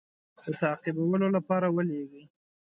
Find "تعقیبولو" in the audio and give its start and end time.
0.61-1.27